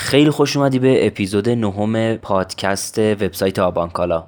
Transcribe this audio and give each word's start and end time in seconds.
خیلی 0.00 0.30
خوش 0.30 0.56
اومدی 0.56 0.78
به 0.78 1.06
اپیزود 1.06 1.48
نهم 1.48 2.16
پادکست 2.16 2.98
وبسایت 2.98 3.58
آبانکالا. 3.58 4.26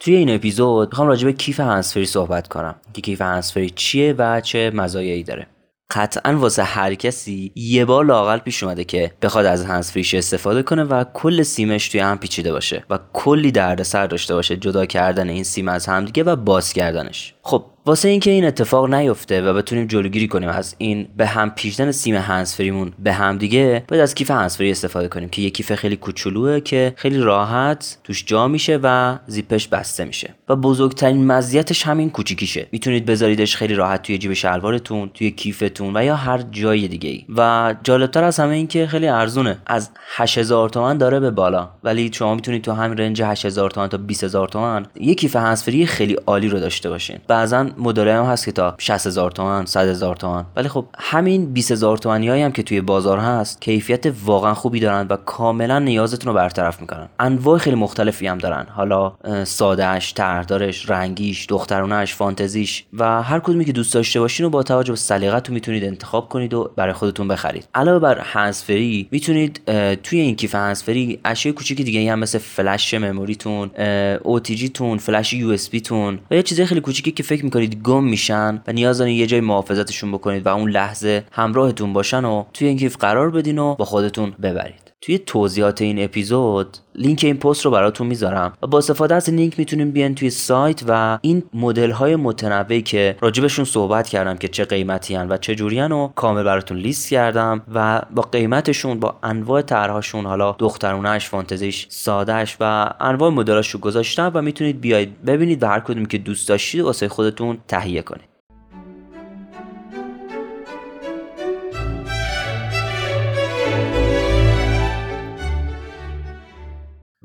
توی 0.00 0.14
این 0.14 0.30
اپیزود 0.30 0.88
می‌خوام 0.88 1.08
راجع 1.08 1.26
به 1.26 1.32
کیف 1.32 1.60
هنسفری 1.60 2.06
صحبت 2.06 2.48
کنم. 2.48 2.74
که 2.92 3.00
کیف 3.00 3.20
هنسفری 3.20 3.70
چیه 3.70 4.12
و 4.18 4.40
چه 4.40 4.70
مزایایی 4.74 5.22
داره. 5.22 5.46
قطعا 5.90 6.38
واسه 6.38 6.62
هر 6.62 6.94
کسی 6.94 7.52
یه 7.54 7.84
بار 7.84 8.04
لاقل 8.04 8.38
پیش 8.38 8.62
اومده 8.62 8.84
که 8.84 9.12
بخواد 9.22 9.46
از 9.46 9.64
هنسفریش 9.64 10.14
استفاده 10.14 10.62
کنه 10.62 10.84
و 10.84 11.04
کل 11.14 11.42
سیمش 11.42 11.88
توی 11.88 12.00
هم 12.00 12.18
پیچیده 12.18 12.52
باشه 12.52 12.84
و 12.90 12.98
کلی 13.12 13.52
دردسر 13.52 14.06
داشته 14.06 14.34
باشه 14.34 14.56
جدا 14.56 14.86
کردن 14.86 15.28
این 15.28 15.44
سیم 15.44 15.68
از 15.68 15.86
همدیگه 15.86 16.22
و 16.22 16.36
باز 16.36 16.72
کردنش. 16.72 17.34
خب 17.42 17.64
واسه 17.86 18.08
اینکه 18.08 18.30
این 18.30 18.44
اتفاق 18.44 18.94
نیفته 18.94 19.42
و 19.42 19.54
بتونیم 19.54 19.86
جلوگیری 19.86 20.28
کنیم 20.28 20.48
از 20.48 20.74
این 20.78 21.08
به 21.16 21.26
هم 21.26 21.50
پیچیدن 21.50 21.90
سیم 21.90 22.14
هنسفریمون 22.14 22.92
به 22.98 23.12
هم 23.12 23.38
دیگه 23.38 23.84
باید 23.88 24.02
از 24.02 24.14
کیف 24.14 24.30
هنسفری 24.30 24.70
استفاده 24.70 25.08
کنیم 25.08 25.28
که 25.28 25.42
یه 25.42 25.50
کیف 25.50 25.74
خیلی 25.74 25.96
کوچولوه 25.96 26.60
که 26.60 26.92
خیلی 26.96 27.18
راحت 27.18 27.98
توش 28.04 28.24
جا 28.24 28.48
میشه 28.48 28.78
و 28.82 29.18
زیپش 29.26 29.68
بسته 29.68 30.04
میشه. 30.04 30.34
و 30.48 30.56
بزرگترین 30.56 31.26
مزیتش 31.26 31.82
همین 31.82 32.10
کوچیکیشه. 32.10 32.66
می‌تونید 32.72 33.06
بذاریدش 33.06 33.56
خیلی 33.56 33.74
راحت 33.74 34.02
توی 34.02 34.18
جیب 34.18 34.32
شلوارتون 34.32 35.10
توی 35.14 35.30
کیفتون 35.30 35.96
و 35.96 36.04
یا 36.04 36.16
هر 36.16 36.42
جای 36.50 36.88
دیگه 36.88 37.10
ای. 37.10 37.24
و 37.36 37.74
جالبتر 37.82 38.24
از 38.24 38.40
همه 38.40 38.54
این 38.54 38.66
که 38.66 38.86
خیلی 38.86 39.08
ارزونه. 39.08 39.58
از 39.66 39.90
8000 40.16 40.68
تومن 40.68 40.98
داره 40.98 41.20
به 41.20 41.30
بالا. 41.30 41.68
ولی 41.84 42.10
شما 42.12 42.34
می‌تونید 42.34 42.62
تو 42.62 42.72
همین 42.72 42.98
رنج 42.98 43.22
8000 43.22 43.70
تومن 43.70 43.88
تا 43.88 43.96
20000 43.96 44.48
تومن 44.48 44.86
یه 45.00 45.14
کیف 45.14 45.36
هنسفری 45.36 45.86
خیلی 45.86 46.14
عالی 46.14 46.48
رو 46.48 46.60
داشته 46.60 46.88
باشین. 46.88 47.18
بعضا 47.28 47.66
مدل 47.78 48.08
هم 48.08 48.24
هست 48.24 48.44
که 48.44 48.52
تا 48.52 48.74
60 48.78 49.06
هزار 49.06 49.30
تومن 49.30 49.66
100 49.66 49.88
هزار 49.88 50.16
تومن. 50.16 50.44
ولی 50.56 50.68
خب 50.68 50.86
همین 50.98 51.52
20 51.52 51.72
هزار 51.72 51.98
تومنی 51.98 52.42
هم 52.42 52.52
که 52.52 52.62
توی 52.62 52.80
بازار 52.80 53.18
هست 53.18 53.60
کیفیت 53.60 54.06
واقعا 54.24 54.54
خوبی 54.54 54.80
دارن 54.80 55.06
و 55.10 55.16
کاملا 55.16 55.78
نیازتون 55.78 56.32
رو 56.32 56.36
برطرف 56.36 56.80
می‌کنن. 56.80 57.08
انواع 57.20 57.58
خیلی 57.58 57.76
مختلفی 57.76 58.26
هم 58.26 58.38
دارن. 58.38 58.66
حالا 58.70 59.12
سادهش 59.44 60.14
طرحدارش 60.14 60.90
رنگیش 60.90 61.46
دخترونهش 61.48 62.14
فانتزیش 62.14 62.84
و 62.92 63.22
هر 63.22 63.38
کدومی 63.38 63.64
که 63.64 63.72
دوست 63.72 63.94
داشته 63.94 64.20
باشین 64.20 64.46
و 64.46 64.50
با 64.50 64.62
توجه 64.62 64.92
به 64.92 64.96
سلیقتون 64.96 65.54
می‌تونید 65.54 65.84
انتخاب 65.84 66.28
کنید 66.28 66.54
و 66.54 66.70
برای 66.76 66.92
خودتون 66.92 67.28
بخرید. 67.28 67.68
علاوه 67.74 67.98
بر 67.98 68.18
هندزفری 68.18 69.08
می‌تونید 69.10 69.60
توی 70.02 70.20
این 70.20 70.36
کیف 70.36 70.54
هندزفری 70.54 71.20
اشیاء 71.24 71.54
کوچیک 71.54 71.82
دیگه 71.82 72.12
هم 72.12 72.18
مثل 72.18 72.38
flash 72.38 72.94
memory 72.94 73.45
تون 73.45 73.70
OTG 74.18 74.70
تون 74.74 74.98
flash 74.98 75.32
USB 75.32 75.68
تون 75.68 76.18
و 76.30 76.34
یه 76.34 76.42
چیز 76.42 76.60
خیلی 76.60 76.80
کوچیکی 76.80 77.10
که 77.10 77.22
فکر 77.22 77.44
گم 77.74 78.04
میشن 78.04 78.62
و 78.66 78.72
نیاز 78.72 78.98
دارین 78.98 79.16
یه 79.16 79.26
جای 79.26 79.40
محافظتشون 79.40 80.12
بکنید 80.12 80.46
و 80.46 80.48
اون 80.48 80.70
لحظه 80.70 81.24
همراهتون 81.32 81.92
باشن 81.92 82.24
و 82.24 82.44
توی 82.54 82.68
این 82.68 82.76
کیف 82.78 82.96
قرار 82.96 83.30
بدین 83.30 83.58
و 83.58 83.74
با 83.74 83.84
خودتون 83.84 84.30
ببرید. 84.42 84.85
توی 85.06 85.18
توضیحات 85.18 85.82
این 85.82 86.04
اپیزود 86.04 86.76
لینک 86.94 87.20
این 87.24 87.36
پست 87.36 87.64
رو 87.64 87.70
براتون 87.70 88.06
می‌ذارم. 88.06 88.52
و 88.62 88.66
با 88.66 88.78
استفاده 88.78 89.14
از 89.14 89.28
این 89.28 89.38
لینک 89.38 89.58
می‌تونیم 89.58 89.90
بیان 89.90 90.14
توی 90.14 90.30
سایت 90.30 90.82
و 90.88 91.18
این 91.22 91.42
مدل 91.54 91.90
های 91.90 92.16
متنوعی 92.16 92.82
که 92.82 93.16
راجبشون 93.20 93.64
صحبت 93.64 94.08
کردم 94.08 94.36
که 94.36 94.48
چه 94.48 94.64
قیمتی 94.64 95.14
هن 95.14 95.28
و 95.28 95.36
چه 95.36 95.54
جوری 95.54 95.80
و 95.80 96.06
کامل 96.06 96.42
براتون 96.42 96.76
لیست 96.76 97.10
کردم 97.10 97.62
و 97.74 98.02
با 98.14 98.22
قیمتشون 98.22 99.00
با 99.00 99.16
انواع 99.22 99.62
طرحهاشون 99.62 100.26
حالا 100.26 100.56
دخترونهش 100.58 101.28
فانتزیش 101.28 101.86
سادهش 101.88 102.56
و 102.60 102.90
انواع 103.00 103.30
مدلاشو 103.30 103.78
گذاشتم 103.78 104.30
و 104.34 104.42
می‌تونید 104.42 104.80
بیاید 104.80 105.24
ببینید 105.24 105.62
و 105.62 105.66
هر 105.66 105.80
کدومی 105.80 106.06
که 106.06 106.18
دوست 106.18 106.48
داشتید 106.48 106.80
واسه 106.80 107.08
خودتون 107.08 107.58
تهیه 107.68 108.02
کنید. 108.02 108.35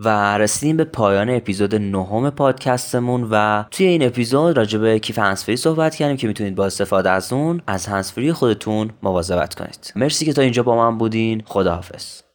و 0.05 0.37
رسیدیم 0.37 0.77
به 0.77 0.83
پایان 0.83 1.29
اپیزود 1.29 1.75
نهم 1.75 2.29
پادکستمون 2.29 3.27
و 3.31 3.63
توی 3.71 3.85
این 3.85 4.03
اپیزود 4.03 4.57
راجع 4.57 4.79
به 4.79 4.99
کیف 4.99 5.19
هنسفری 5.19 5.55
صحبت 5.55 5.95
کردیم 5.95 6.17
که 6.17 6.27
می‌تونید 6.27 6.55
با 6.55 6.65
استفاده 6.65 7.09
از 7.09 7.33
اون 7.33 7.61
از 7.67 7.87
هنسفری 7.87 8.33
خودتون 8.33 8.89
مواظبت 9.03 9.55
کنید. 9.55 9.93
مرسی 9.95 10.25
که 10.25 10.33
تا 10.33 10.41
اینجا 10.41 10.63
با 10.63 10.75
من 10.75 10.97
بودین. 10.97 11.43
خداحافظ. 11.45 12.30